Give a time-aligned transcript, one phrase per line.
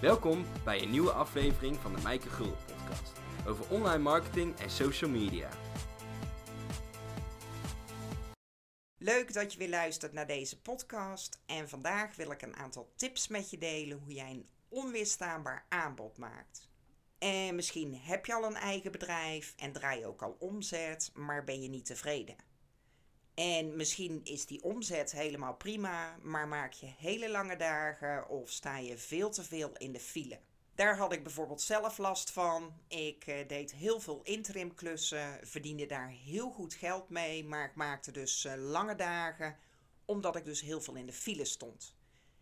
[0.00, 3.12] Welkom bij een nieuwe aflevering van de Mijke Gul podcast
[3.46, 5.48] over online marketing en social media.
[8.98, 13.28] Leuk dat je weer luistert naar deze podcast en vandaag wil ik een aantal tips
[13.28, 16.68] met je delen hoe jij een onweerstaanbaar aanbod maakt.
[17.18, 21.44] En misschien heb je al een eigen bedrijf en draai je ook al omzet, maar
[21.44, 22.49] ben je niet tevreden.
[23.34, 28.78] En misschien is die omzet helemaal prima, maar maak je hele lange dagen of sta
[28.78, 30.38] je veel te veel in de file.
[30.74, 32.72] Daar had ik bijvoorbeeld zelf last van.
[32.88, 37.74] Ik eh, deed heel veel interim klussen, verdiende daar heel goed geld mee, maar ik
[37.74, 39.56] maakte dus eh, lange dagen
[40.04, 41.94] omdat ik dus heel veel in de file stond.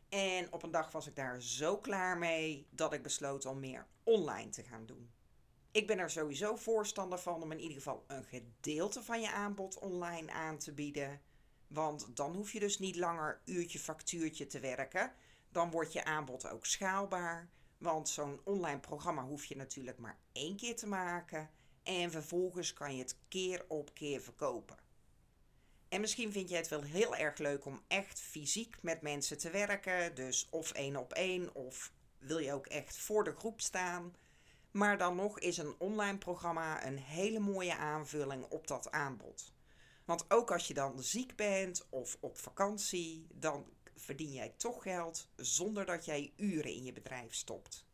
[0.09, 3.87] En op een dag was ik daar zo klaar mee dat ik besloot om meer
[4.05, 5.11] online te gaan doen.
[5.71, 9.79] Ik ben er sowieso voorstander van om in ieder geval een gedeelte van je aanbod
[9.79, 11.21] online aan te bieden.
[11.67, 15.13] Want dan hoef je dus niet langer uurtje factuurtje te werken.
[15.53, 17.49] Dan wordt je aanbod ook schaalbaar.
[17.79, 21.51] Want zo'n online programma hoef je natuurlijk maar één keer te maken.
[21.83, 24.77] En vervolgens kan je het keer op keer verkopen.
[25.89, 29.51] En misschien vind je het wel heel erg leuk om echt fysiek met mensen te
[29.51, 30.15] werken.
[30.15, 34.15] Dus of één op één, of wil je ook echt voor de groep staan.
[34.71, 39.53] Maar dan nog is een online programma een hele mooie aanvulling op dat aanbod.
[40.05, 45.29] Want ook als je dan ziek bent of op vakantie, dan verdien jij toch geld
[45.37, 47.87] zonder dat jij uren in je bedrijf stopt.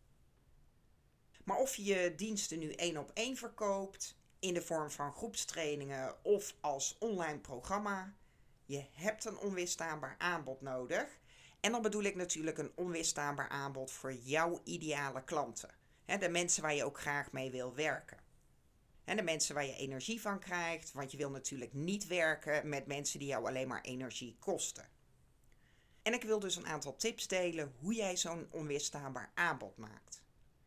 [1.45, 6.55] Maar of je diensten nu één op één verkoopt, in de vorm van groepstrainingen of
[6.61, 8.15] als online programma,
[8.65, 11.19] je hebt een onweerstaanbaar aanbod nodig.
[11.61, 15.84] En dan bedoel ik natuurlijk een onweerstaanbaar aanbod voor jouw ideale klanten.
[16.07, 18.19] De mensen waar je ook graag mee wil werken.
[19.05, 22.87] En de mensen waar je energie van krijgt, want je wil natuurlijk niet werken met
[22.87, 24.89] mensen die jou alleen maar energie kosten.
[26.03, 30.23] En ik wil dus een aantal tips delen hoe jij zo'n onweerstaanbaar aanbod maakt.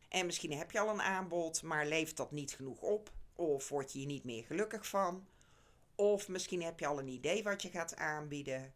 [0.08, 3.92] En misschien heb je al een aanbod, maar leeft dat niet genoeg op, of word
[3.92, 5.26] je hier niet meer gelukkig van,
[5.94, 8.74] of misschien heb je al een idee wat je gaat aanbieden.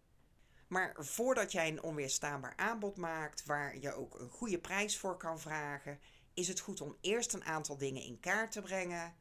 [0.67, 5.41] Maar voordat jij een onweerstaanbaar aanbod maakt, waar je ook een goede prijs voor kan
[5.41, 6.01] vragen,
[6.34, 9.15] is het goed om eerst een aantal dingen in kaart te brengen.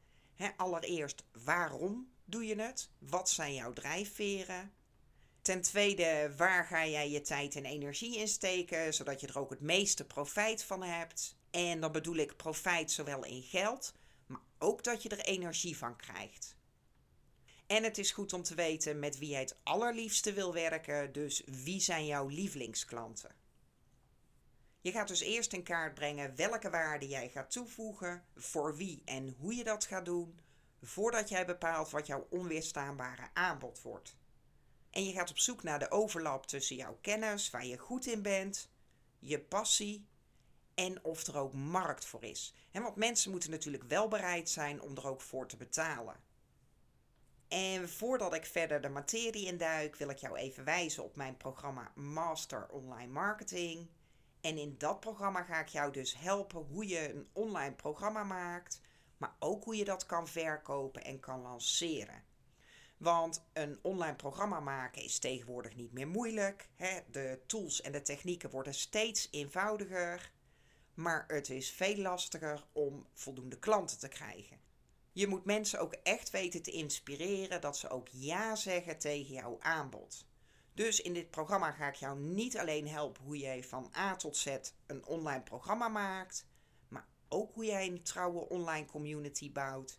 [0.58, 2.90] allereerst, waarom doe je het?
[3.00, 4.74] Wat zijn jouw drijfveren?
[5.42, 9.50] Ten tweede, waar ga jij je tijd en energie in steken, zodat je er ook
[9.50, 11.38] het meeste profijt van hebt?
[11.50, 13.94] En dan bedoel ik profijt zowel in geld,
[14.26, 16.56] maar ook dat je er energie van krijgt.
[17.68, 21.42] En het is goed om te weten met wie jij het allerliefste wil werken, dus
[21.46, 23.36] wie zijn jouw lievelingsklanten?
[24.82, 29.36] Je gaat dus eerst in kaart brengen welke waarde jij gaat toevoegen, voor wie en
[29.40, 30.40] hoe je dat gaat doen,
[30.82, 34.16] voordat jij bepaalt wat jouw onweerstaanbare aanbod wordt.
[34.90, 38.22] En je gaat op zoek naar de overlap tussen jouw kennis, waar je goed in
[38.22, 38.70] bent,
[39.20, 40.08] je passie
[40.74, 42.54] en of er ook markt voor is.
[42.72, 46.16] want mensen moeten natuurlijk wel bereid zijn om er ook voor te betalen.
[47.48, 51.92] En voordat ik verder de materie induik, wil ik jou even wijzen op mijn programma
[51.96, 53.90] Master Online Marketing.
[54.42, 58.82] En in dat programma ga ik jou dus helpen hoe je een online programma maakt,
[59.18, 62.24] maar ook hoe je dat kan verkopen en kan lanceren.
[62.98, 66.70] Want een online programma maken is tegenwoordig niet meer moeilijk.
[66.76, 67.00] Hè?
[67.12, 70.32] De tools en de technieken worden steeds eenvoudiger.
[70.94, 74.60] Maar het is veel lastiger om voldoende klanten te krijgen.
[75.12, 79.58] Je moet mensen ook echt weten te inspireren dat ze ook ja zeggen tegen jouw
[79.60, 80.26] aanbod.
[80.74, 84.38] Dus in dit programma ga ik jou niet alleen helpen hoe jij van A tot
[84.38, 84.48] Z
[84.86, 86.46] een online programma maakt,
[86.88, 89.98] maar ook hoe jij een trouwe online community bouwt,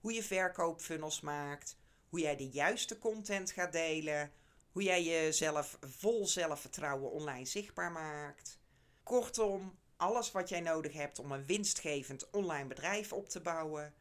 [0.00, 1.76] hoe je verkoopfunnels maakt,
[2.08, 4.32] hoe jij de juiste content gaat delen,
[4.72, 8.58] hoe jij jezelf vol zelfvertrouwen online zichtbaar maakt.
[9.02, 13.94] Kortom, alles wat jij nodig hebt om een winstgevend online bedrijf op te bouwen,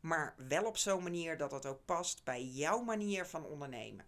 [0.00, 4.06] maar wel op zo'n manier dat het ook past bij jouw manier van ondernemen.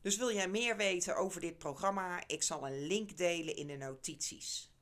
[0.00, 2.22] Dus wil jij meer weten over dit programma?
[2.26, 4.72] Ik zal een link delen in de notities.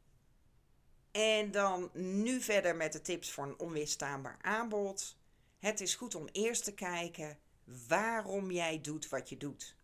[1.11, 5.17] En dan nu verder met de tips voor een onweerstaanbaar aanbod.
[5.59, 7.39] Het is goed om eerst te kijken
[7.89, 9.77] waarom jij doet wat je doet.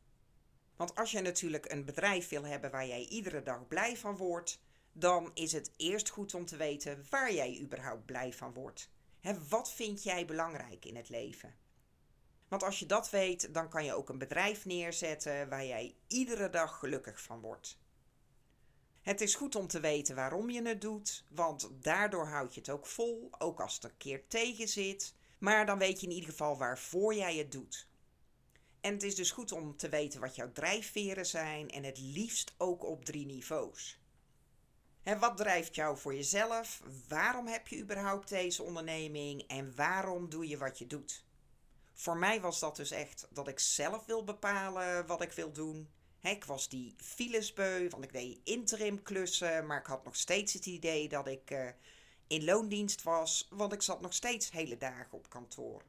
[0.77, 4.61] Want als je natuurlijk een bedrijf wil hebben waar jij iedere dag blij van wordt,
[4.93, 8.91] dan is het eerst goed om te weten waar jij überhaupt blij van wordt.
[9.49, 11.55] wat vind jij belangrijk in het leven?
[12.53, 16.51] Want als je dat weet, dan kan je ook een bedrijf neerzetten waar jij iedere
[16.51, 17.79] dag gelukkig van wordt.
[19.03, 22.69] Het is goed om te weten waarom je het doet, want daardoor houd je het
[22.69, 25.15] ook vol, ook als het een keer tegen zit.
[25.39, 27.89] Maar dan weet je in ieder geval waarvoor jij het doet.
[28.81, 32.55] En het is dus goed om te weten wat jouw drijfveren zijn en het liefst
[32.59, 34.01] ook op drie niveaus.
[35.03, 36.83] En wat drijft jou voor jezelf?
[37.09, 41.25] Waarom heb je überhaupt deze onderneming en waarom doe je wat je doet?
[42.03, 45.91] Voor mij was dat dus echt dat ik zelf wil bepalen wat ik wil doen.
[46.21, 50.67] ik was die filesbeu, want ik deed interim klussen, maar ik had nog steeds het
[50.67, 51.69] idee dat ik uh,
[52.27, 55.83] in loondienst was, want ik zat nog steeds hele dagen op kantoor.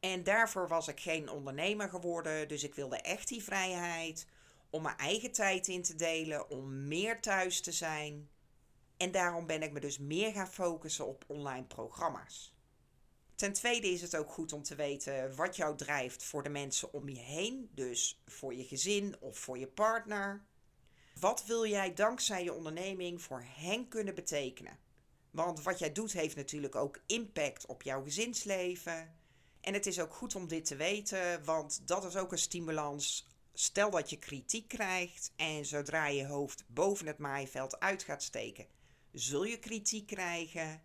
[0.00, 4.26] En daarvoor was ik geen ondernemer geworden, dus ik wilde echt die vrijheid
[4.70, 8.30] om mijn eigen tijd in te delen, om meer thuis te zijn.
[8.96, 12.55] En daarom ben ik me dus meer gaan focussen op online programma's.
[13.36, 16.92] Ten tweede is het ook goed om te weten wat jou drijft voor de mensen
[16.92, 20.44] om je heen, dus voor je gezin of voor je partner.
[21.20, 24.78] Wat wil jij dankzij je onderneming voor hen kunnen betekenen?
[25.30, 29.14] Want wat jij doet heeft natuurlijk ook impact op jouw gezinsleven.
[29.60, 33.26] En het is ook goed om dit te weten, want dat is ook een stimulans.
[33.52, 38.66] Stel dat je kritiek krijgt en zodra je hoofd boven het maaiveld uit gaat steken,
[39.12, 40.82] zul je kritiek krijgen.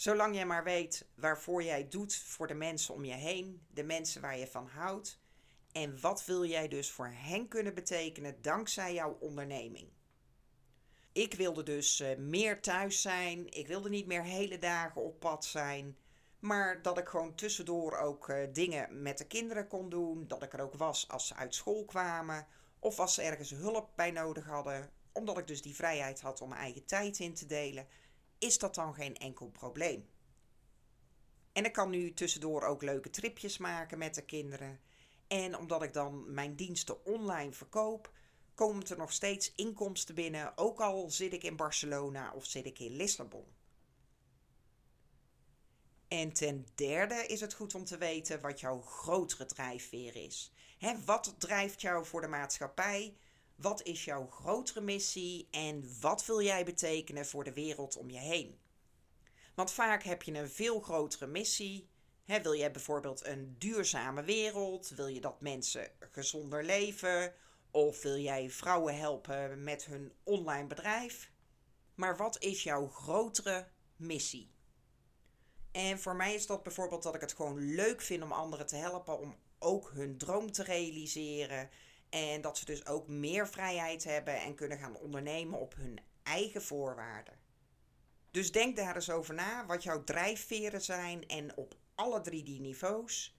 [0.00, 4.20] Zolang jij maar weet waarvoor jij doet voor de mensen om je heen, de mensen
[4.20, 5.20] waar je van houdt.
[5.72, 9.88] En wat wil jij dus voor hen kunnen betekenen dankzij jouw onderneming?
[11.12, 13.52] Ik wilde dus uh, meer thuis zijn.
[13.52, 15.96] Ik wilde niet meer hele dagen op pad zijn.
[16.38, 20.26] Maar dat ik gewoon tussendoor ook uh, dingen met de kinderen kon doen.
[20.26, 22.46] Dat ik er ook was als ze uit school kwamen.
[22.78, 24.90] Of als ze ergens hulp bij nodig hadden.
[25.12, 27.86] Omdat ik dus die vrijheid had om mijn eigen tijd in te delen.
[28.40, 30.08] Is dat dan geen enkel probleem?
[31.52, 34.80] En ik kan nu tussendoor ook leuke tripjes maken met de kinderen.
[35.26, 38.12] En omdat ik dan mijn diensten online verkoop,
[38.54, 42.78] komen er nog steeds inkomsten binnen, ook al zit ik in Barcelona of zit ik
[42.78, 43.46] in Lissabon.
[46.08, 50.52] En ten derde is het goed om te weten wat jouw grotere drijfveer is.
[51.04, 53.16] wat drijft jou voor de maatschappij?
[53.60, 58.18] Wat is jouw grotere missie en wat wil jij betekenen voor de wereld om je
[58.18, 58.58] heen?
[59.54, 61.88] Want vaak heb je een veel grotere missie.
[62.24, 64.88] wil jij bijvoorbeeld een duurzame wereld?
[64.88, 67.34] Wil je dat mensen gezonder leven?
[67.70, 71.30] Of wil jij vrouwen helpen met hun online bedrijf?
[71.94, 74.50] Maar wat is jouw grotere missie?
[75.72, 78.76] En voor mij is dat bijvoorbeeld dat ik het gewoon leuk vind om anderen te
[78.76, 81.70] helpen om ook hun droom te realiseren.
[82.10, 86.62] En dat ze dus ook meer vrijheid hebben en kunnen gaan ondernemen op hun eigen
[86.62, 87.38] voorwaarden.
[88.30, 92.60] Dus denk daar eens over na wat jouw drijfveren zijn en op alle drie die
[92.60, 93.38] niveaus.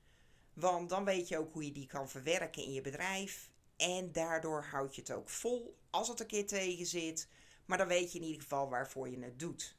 [0.54, 4.64] Want dan weet je ook hoe je die kan verwerken in je bedrijf en daardoor
[4.64, 7.30] houd je het ook vol als het een keer tegen zit.
[7.66, 9.76] Maar dan weet je in ieder geval waarvoor je het doet.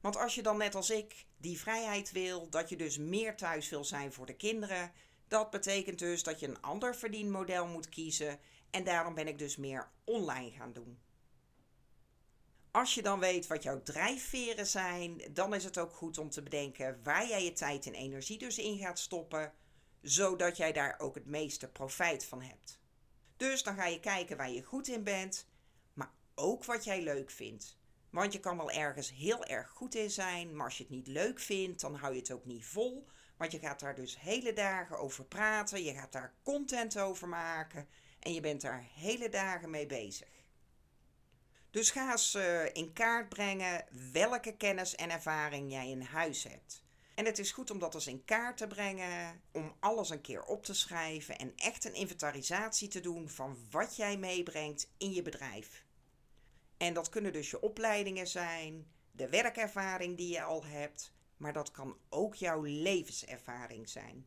[0.00, 3.68] Want als je dan net als ik die vrijheid wil, dat je dus meer thuis
[3.68, 4.92] wil zijn voor de kinderen,
[5.28, 8.38] dat betekent dus dat je een ander verdienmodel moet kiezen
[8.70, 10.98] en daarom ben ik dus meer online gaan doen.
[12.70, 16.42] Als je dan weet wat jouw drijfveren zijn, dan is het ook goed om te
[16.42, 19.52] bedenken waar jij je tijd en energie dus in gaat stoppen,
[20.02, 22.80] zodat jij daar ook het meeste profijt van hebt.
[23.36, 25.46] Dus dan ga je kijken waar je goed in bent,
[25.92, 27.78] maar ook wat jij leuk vindt.
[28.10, 31.06] Want je kan wel ergens heel erg goed in zijn, maar als je het niet
[31.06, 33.06] leuk vindt, dan hou je het ook niet vol.
[33.38, 37.88] Want je gaat daar dus hele dagen over praten, je gaat daar content over maken
[38.20, 40.28] en je bent daar hele dagen mee bezig.
[41.70, 46.82] Dus ga eens uh, in kaart brengen welke kennis en ervaring jij in huis hebt.
[47.14, 50.42] En het is goed om dat eens in kaart te brengen, om alles een keer
[50.42, 55.22] op te schrijven en echt een inventarisatie te doen van wat jij meebrengt in je
[55.22, 55.84] bedrijf.
[56.76, 61.70] En dat kunnen dus je opleidingen zijn, de werkervaring die je al hebt, maar dat
[61.70, 64.26] kan ook jouw levenservaring zijn.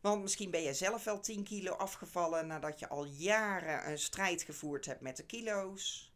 [0.00, 4.42] Want misschien ben je zelf wel 10 kilo afgevallen nadat je al jaren een strijd
[4.42, 6.12] gevoerd hebt met de kilo's.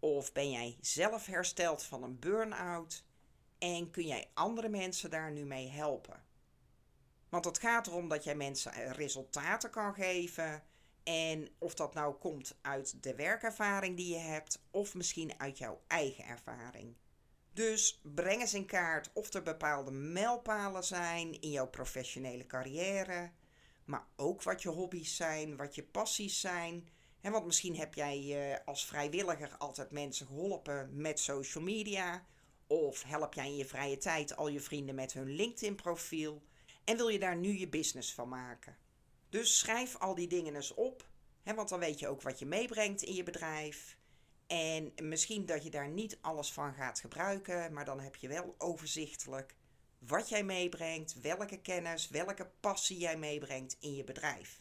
[0.00, 3.04] Of ben jij zelf hersteld van een burn-out
[3.58, 6.26] en kun jij andere mensen daar nu mee helpen?
[7.28, 10.62] Want het gaat erom dat jij mensen resultaten kan geven.
[11.02, 15.80] En of dat nou komt uit de werkervaring die je hebt, of misschien uit jouw
[15.86, 16.96] eigen ervaring.
[17.58, 23.30] Dus breng eens in kaart of er bepaalde mijlpalen zijn in jouw professionele carrière.
[23.84, 26.88] Maar ook wat je hobby's zijn, wat je passies zijn.
[27.20, 32.26] En want misschien heb jij uh, als vrijwilliger altijd mensen geholpen met social media.
[32.66, 36.42] Of help jij in je vrije tijd al je vrienden met hun LinkedIn-profiel
[36.84, 38.76] en wil je daar nu je business van maken?
[39.28, 41.08] Dus schrijf al die dingen eens op,
[41.42, 43.97] hè, want dan weet je ook wat je meebrengt in je bedrijf.
[44.48, 48.54] En misschien dat je daar niet alles van gaat gebruiken, maar dan heb je wel
[48.58, 49.54] overzichtelijk
[49.98, 54.60] wat jij meebrengt, welke kennis, welke passie jij meebrengt in je bedrijf.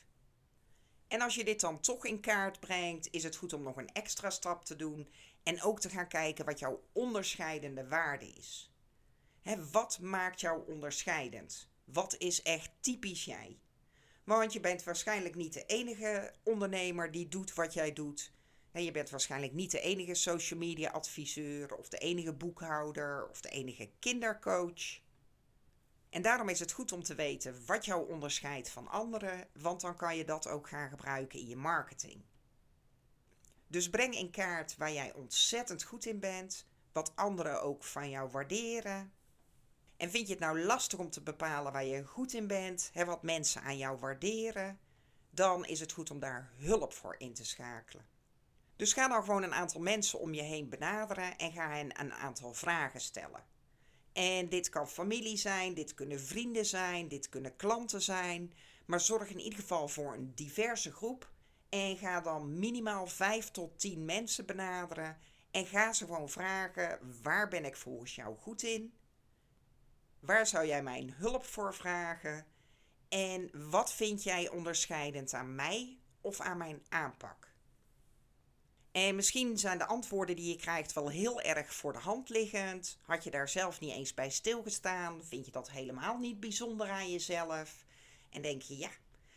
[1.07, 3.91] En als je dit dan toch in kaart brengt, is het goed om nog een
[3.93, 5.09] extra stap te doen
[5.43, 8.71] en ook te gaan kijken wat jouw onderscheidende waarde is.
[9.41, 11.69] Hè, wat maakt jou onderscheidend?
[11.83, 13.59] Wat is echt typisch jij?
[14.23, 18.31] Want je bent waarschijnlijk niet de enige ondernemer die doet wat jij doet.
[18.83, 23.49] Je bent waarschijnlijk niet de enige social media adviseur of de enige boekhouder of de
[23.49, 24.99] enige kindercoach.
[26.09, 29.95] En daarom is het goed om te weten wat jou onderscheidt van anderen, want dan
[29.95, 32.21] kan je dat ook gaan gebruiken in je marketing.
[33.67, 38.29] Dus breng in kaart waar jij ontzettend goed in bent, wat anderen ook van jou
[38.29, 39.13] waarderen.
[39.97, 43.05] En vind je het nou lastig om te bepalen waar je goed in bent, hè,
[43.05, 44.79] wat mensen aan jou waarderen,
[45.29, 48.05] dan is het goed om daar hulp voor in te schakelen.
[48.77, 52.13] Dus ga dan gewoon een aantal mensen om je heen benaderen en ga hen een
[52.13, 53.43] aantal vragen stellen.
[54.13, 58.53] En dit kan familie zijn, dit kunnen vrienden zijn, dit kunnen klanten zijn.
[58.85, 61.31] Maar zorg in ieder geval voor een diverse groep.
[61.69, 65.17] En ga dan minimaal 5 tot 10 mensen benaderen.
[65.51, 68.93] En ga ze gewoon vragen: waar ben ik volgens jou goed in?
[70.19, 72.45] Waar zou jij mijn hulp voor vragen?
[73.09, 77.46] En wat vind jij onderscheidend aan mij of aan mijn aanpak?
[78.97, 82.97] En misschien zijn de antwoorden die je krijgt wel heel erg voor de hand liggend.
[83.01, 85.23] Had je daar zelf niet eens bij stilgestaan?
[85.23, 87.85] Vind je dat helemaal niet bijzonder aan jezelf?
[88.29, 88.89] En denk je, ja,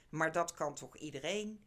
[0.09, 1.65] maar dat kan toch iedereen?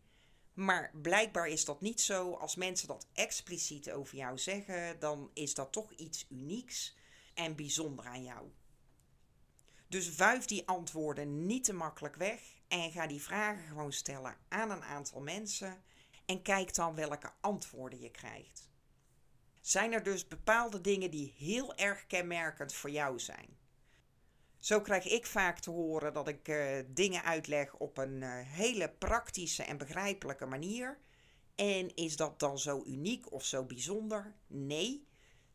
[0.53, 2.33] Maar blijkbaar is dat niet zo.
[2.33, 6.95] Als mensen dat expliciet over jou zeggen, dan is dat toch iets unieks
[7.33, 8.51] en bijzonder aan jou.
[9.87, 14.71] Dus wuif die antwoorden niet te makkelijk weg en ga die vragen gewoon stellen aan
[14.71, 15.83] een aantal mensen
[16.25, 18.69] en kijk dan welke antwoorden je krijgt.
[19.61, 23.57] Zijn er dus bepaalde dingen die heel erg kenmerkend voor jou zijn?
[24.59, 28.89] Zo krijg ik vaak te horen dat ik uh, dingen uitleg op een uh, hele
[28.89, 30.97] praktische en begrijpelijke manier.
[31.55, 34.35] En is dat dan zo uniek of zo bijzonder?
[34.47, 35.07] Nee.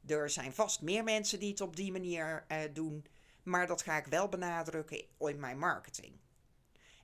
[0.07, 3.07] Er zijn vast meer mensen die het op die manier uh, doen,
[3.43, 6.21] maar dat ga ik wel benadrukken in mijn marketing.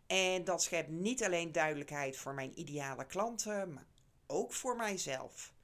[0.06, 3.86] En dat schept niet alleen duidelijkheid voor mijn ideale klanten, maar
[4.26, 5.54] ook voor mijzelf.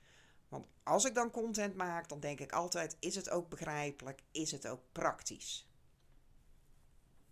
[0.48, 4.22] Want als ik dan content maak, dan denk ik altijd: is het ook begrijpelijk?
[4.30, 5.68] Is het ook praktisch?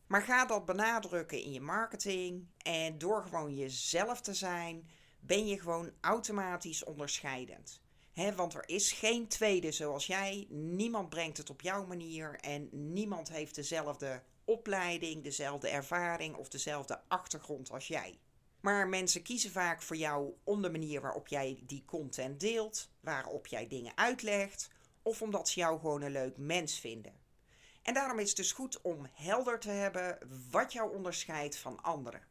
[0.06, 4.88] Maar ga dat benadrukken in je marketing en door gewoon jezelf te zijn,
[5.20, 7.80] ben je gewoon automatisch onderscheidend.
[8.12, 10.46] He, want er is geen tweede zoals jij.
[10.50, 17.00] Niemand brengt het op jouw manier en niemand heeft dezelfde opleiding, dezelfde ervaring of dezelfde
[17.08, 18.18] achtergrond als jij.
[18.60, 23.46] Maar mensen kiezen vaak voor jou om de manier waarop jij die content deelt, waarop
[23.46, 24.70] jij dingen uitlegt,
[25.02, 27.12] of omdat ze jou gewoon een leuk mens vinden.
[27.82, 30.18] En daarom is het dus goed om helder te hebben
[30.50, 32.22] wat jou onderscheidt van anderen.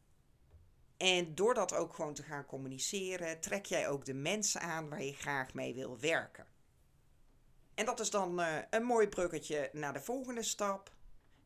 [0.97, 5.03] En door dat ook gewoon te gaan communiceren, trek jij ook de mensen aan waar
[5.03, 6.47] je graag mee wil werken.
[7.75, 10.95] En dat is dan uh, een mooi bruggetje naar de volgende stap.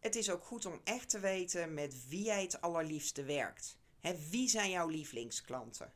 [0.01, 3.77] Het is ook goed om echt te weten met wie jij het allerliefste werkt.
[4.29, 5.93] wie zijn jouw lievelingsklanten?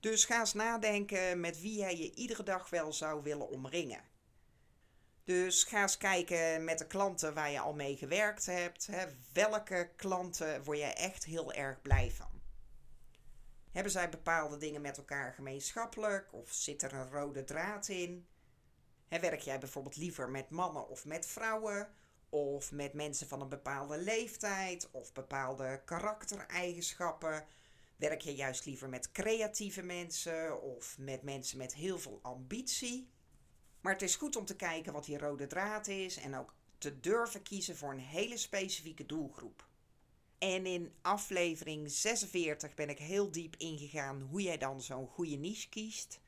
[0.00, 4.04] Dus ga eens nadenken met wie jij je iedere dag wel zou willen omringen.
[5.24, 8.88] Dus ga eens kijken met de klanten waar je al mee gewerkt hebt.
[9.32, 12.40] welke klanten word jij echt heel erg blij van?
[13.72, 18.26] Hebben zij bepaalde dingen met elkaar gemeenschappelijk of zit er een rode draad in?
[19.08, 21.94] werk jij bijvoorbeeld liever met mannen of met vrouwen?
[22.34, 27.46] Of met mensen van een bepaalde leeftijd of bepaalde karaktereigenschappen?
[27.96, 33.08] Werk je juist liever met creatieve mensen of met mensen met heel veel ambitie?
[33.80, 37.00] Maar het is goed om te kijken wat die rode draad is en ook te
[37.00, 39.68] durven kiezen voor een hele specifieke doelgroep.
[40.38, 45.68] En in aflevering 46 ben ik heel diep ingegaan hoe jij dan zo'n goede niche
[45.68, 46.20] kiest.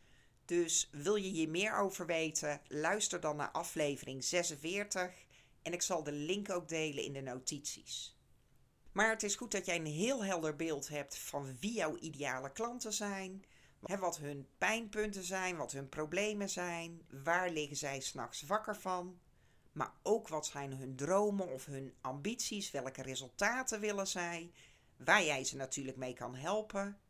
[0.45, 5.26] Dus wil je hier meer over weten, luister dan naar aflevering 46
[5.67, 8.17] en ik zal de link ook delen in de notities.
[8.93, 12.53] Maar het is goed dat jij een heel helder beeld hebt van wie jouw ideale
[12.53, 13.45] klanten zijn,
[13.81, 19.19] wat hun pijnpunten zijn, wat hun problemen zijn, waar liggen zij s'nachts wakker van,
[19.73, 24.53] maar ook wat zijn hun dromen of hun ambities, welke resultaten willen zij,
[24.97, 27.01] waar jij ze natuurlijk mee kan helpen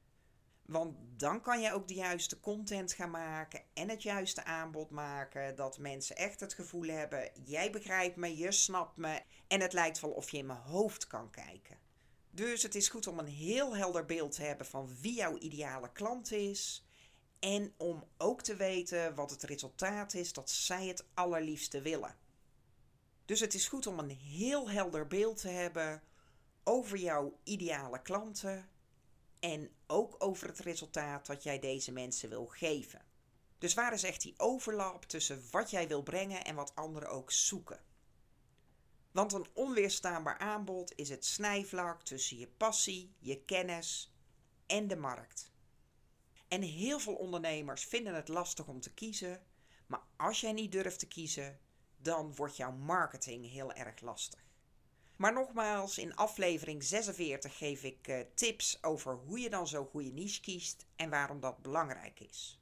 [0.66, 5.56] want dan kan je ook de juiste content gaan maken en het juiste aanbod maken.
[5.56, 9.22] Dat mensen echt het gevoel hebben: jij begrijpt me, je snapt me.
[9.46, 11.78] En het lijkt wel of je in mijn hoofd kan kijken.
[12.30, 15.92] Dus het is goed om een heel helder beeld te hebben van wie jouw ideale
[15.92, 16.86] klant is.
[17.38, 22.16] En om ook te weten wat het resultaat is dat zij het allerliefste willen.
[23.24, 26.02] Dus het is goed om een heel helder beeld te hebben
[26.64, 28.68] over jouw ideale klanten
[29.40, 33.04] En ook over het resultaat dat jij deze mensen wil geven.
[33.58, 37.32] Dus waar is echt die overlap tussen wat jij wil brengen en wat anderen ook
[37.32, 37.84] zoeken?
[39.12, 44.14] Want een onweerstaanbaar aanbod is het snijvlak tussen je passie, je kennis
[44.66, 45.50] en de markt.
[46.48, 49.42] En heel veel ondernemers vinden het lastig om te kiezen,
[49.86, 51.60] maar als jij niet durft te kiezen,
[51.96, 54.45] dan wordt jouw marketing heel erg lastig.
[55.16, 60.12] Maar nogmaals, in aflevering 46 geef ik uh, tips over hoe je dan zo'n goede
[60.12, 62.60] niche kiest en waarom dat belangrijk is.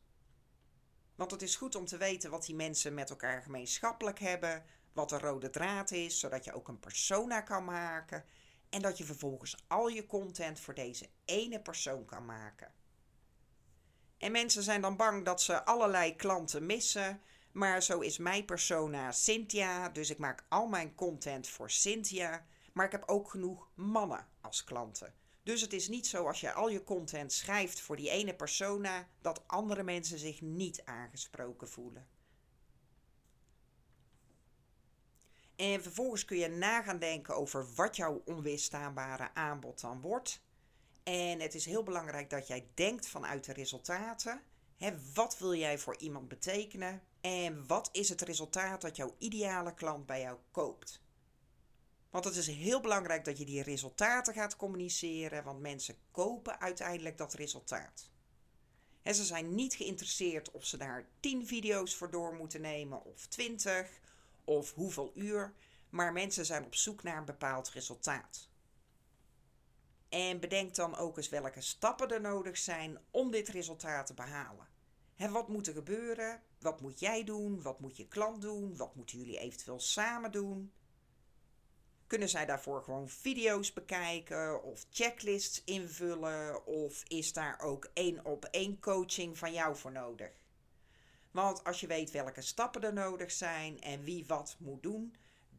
[1.14, 5.08] Want het is goed om te weten wat die mensen met elkaar gemeenschappelijk hebben, wat
[5.08, 8.24] de rode draad is, zodat je ook een persona kan maken
[8.70, 12.72] en dat je vervolgens al je content voor deze ene persoon kan maken.
[14.18, 17.22] En mensen zijn dan bang dat ze allerlei klanten missen,
[17.54, 22.86] maar zo is mijn persona Cynthia, dus ik maak al mijn content voor Cynthia, maar
[22.86, 25.14] ik heb ook genoeg mannen als klanten.
[25.42, 29.08] Dus het is niet zo als je al je content schrijft voor die ene persona
[29.20, 32.06] dat andere mensen zich niet aangesproken voelen.
[35.56, 40.42] En vervolgens kun je na gaan denken over wat jouw onweerstaanbare aanbod dan wordt.
[41.02, 44.42] En het is heel belangrijk dat jij denkt vanuit de resultaten.
[45.14, 47.02] wat wil jij voor iemand betekenen?
[47.24, 51.00] En wat is het resultaat dat jouw ideale klant bij jou koopt?
[52.10, 57.18] Want het is heel belangrijk dat je die resultaten gaat communiceren, want mensen kopen uiteindelijk
[57.18, 58.10] dat resultaat.
[59.02, 63.26] En ze zijn niet geïnteresseerd of ze daar 10 video's voor door moeten nemen of
[63.26, 64.00] 20
[64.44, 65.54] of hoeveel uur,
[65.90, 68.48] maar mensen zijn op zoek naar een bepaald resultaat.
[70.08, 74.73] En bedenk dan ook eens welke stappen er nodig zijn om dit resultaat te behalen.
[75.16, 76.42] En wat moet er gebeuren?
[76.60, 77.62] Wat moet jij doen?
[77.62, 78.76] Wat moet je klant doen?
[78.76, 80.72] Wat moeten jullie eventueel samen doen?
[82.06, 86.66] Kunnen zij daarvoor gewoon video's bekijken of checklists invullen?
[86.66, 90.30] Of is daar ook één op één coaching van jou voor nodig?
[91.30, 95.14] Want als je weet welke stappen er nodig zijn en wie wat moet doen,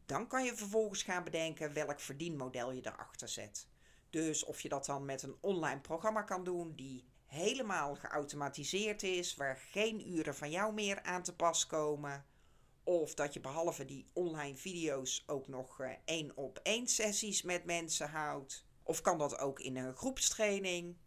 [0.05, 3.67] dan kan je vervolgens gaan bedenken welk verdienmodel je erachter zet.
[4.09, 9.35] Dus of je dat dan met een online programma kan doen die helemaal geautomatiseerd is,
[9.35, 12.25] waar geen uren van jou meer aan te pas komen.
[12.83, 17.65] Of dat je behalve die online video's ook nog uh, één op één sessies met
[17.65, 18.65] mensen houdt.
[18.83, 20.97] Of kan dat ook in een groepstraining?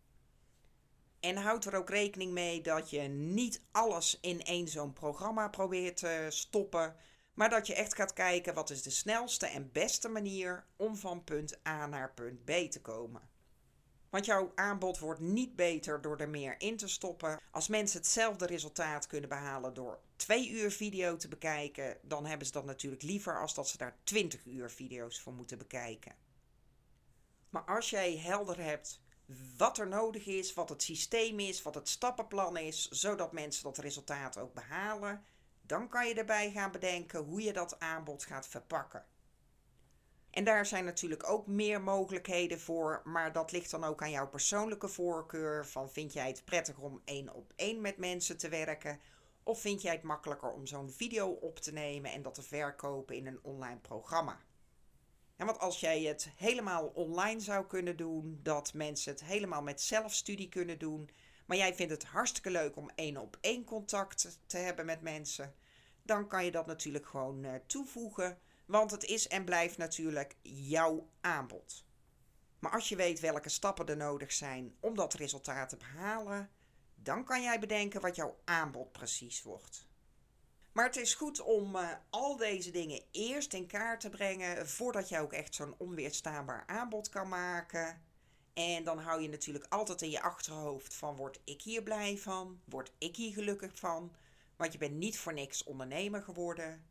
[1.20, 5.96] En houd er ook rekening mee dat je niet alles in één zo'n programma probeert
[5.96, 6.96] te stoppen.
[7.34, 11.24] Maar dat je echt gaat kijken wat is de snelste en beste manier om van
[11.24, 13.30] punt A naar punt B te komen.
[14.10, 17.40] Want jouw aanbod wordt niet beter door er meer in te stoppen.
[17.50, 22.52] Als mensen hetzelfde resultaat kunnen behalen door twee uur video te bekijken, dan hebben ze
[22.52, 26.14] dat natuurlijk liever als dat ze daar 20 uur video's voor moeten bekijken.
[27.50, 29.00] Maar als jij helder hebt
[29.56, 33.78] wat er nodig is, wat het systeem is, wat het stappenplan is, zodat mensen dat
[33.78, 35.24] resultaat ook behalen,
[35.62, 39.04] dan kan je erbij gaan bedenken hoe je dat aanbod gaat verpakken.
[40.30, 44.28] En daar zijn natuurlijk ook meer mogelijkheden voor, maar dat ligt dan ook aan jouw
[44.28, 45.66] persoonlijke voorkeur.
[45.66, 49.00] Van vind jij het prettig om één op één met mensen te werken?
[49.42, 53.16] Of vind jij het makkelijker om zo'n video op te nemen en dat te verkopen
[53.16, 54.40] in een online programma?
[55.36, 59.80] En want als jij het helemaal online zou kunnen doen, dat mensen het helemaal met
[59.80, 61.10] zelfstudie kunnen doen,
[61.46, 65.54] maar jij vindt het hartstikke leuk om één op één contact te hebben met mensen,
[66.02, 68.38] dan kan je dat natuurlijk gewoon uh, toevoegen
[68.68, 71.84] want het is en blijft natuurlijk jouw aanbod.
[72.58, 76.50] Maar als je weet welke stappen er nodig zijn om dat resultaat te behalen,
[76.94, 79.86] dan kan jij bedenken wat jouw aanbod precies wordt.
[80.72, 85.08] Maar het is goed om uh, al deze dingen eerst in kaart te brengen voordat
[85.08, 88.02] je ook echt zo'n onweerstaanbaar aanbod kan maken.
[88.54, 92.60] En dan hou je natuurlijk altijd in je achterhoofd van word ik hier blij van?
[92.64, 94.12] Word ik hier gelukkig van?
[94.56, 96.84] Want je bent niet voor niks ondernemer geworden.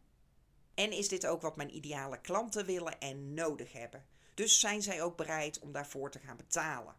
[0.78, 4.06] En is dit ook wat mijn ideale klanten willen en nodig hebben?
[4.34, 6.96] Dus zijn zij ook bereid om daarvoor te gaan betalen?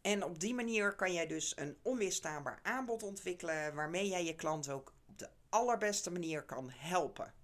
[0.00, 4.70] En op die manier kan jij dus een onweerstaanbaar aanbod ontwikkelen waarmee jij je klant
[4.70, 7.34] ook op de allerbeste manier kan helpen.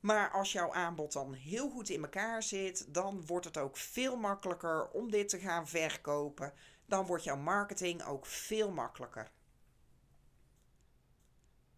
[0.00, 4.16] Maar als jouw aanbod dan heel goed in elkaar zit, dan wordt het ook veel
[4.16, 6.52] makkelijker om dit te gaan verkopen.
[6.84, 9.30] Dan wordt jouw marketing ook veel makkelijker.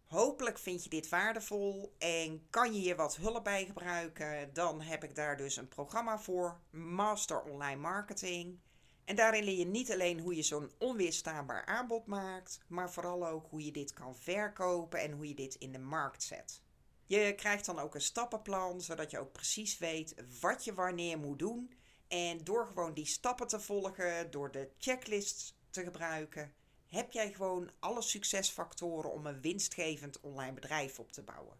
[0.09, 4.53] Hopelijk vind je dit waardevol en kan je hier wat hulp bij gebruiken.
[4.53, 8.59] Dan heb ik daar dus een programma voor, Master Online Marketing.
[9.05, 13.47] En daarin leer je niet alleen hoe je zo'n onweerstaanbaar aanbod maakt, maar vooral ook
[13.49, 16.61] hoe je dit kan verkopen en hoe je dit in de markt zet.
[17.05, 21.39] Je krijgt dan ook een stappenplan, zodat je ook precies weet wat je wanneer moet
[21.39, 21.73] doen
[22.07, 26.53] En door gewoon die stappen te volgen, door de checklist te gebruiken,
[26.89, 31.57] heb jij gewoon alle succesfactoren om een winstgevend online bedrijf op te bouwen.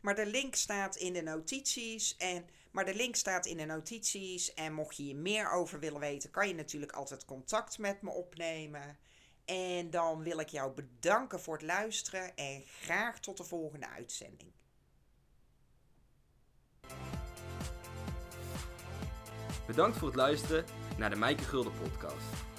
[0.00, 4.54] Maar de link staat in de notities en maar de link staat in de notities
[4.54, 8.10] en mocht je hier meer over willen weten, kan je natuurlijk altijd contact met me
[8.10, 8.98] opnemen.
[9.44, 14.52] En dan wil ik jou bedanken voor het luisteren en graag tot de volgende uitzending.
[19.66, 20.64] Bedankt voor het luisteren
[20.98, 22.49] naar de Mijke Gulden podcast.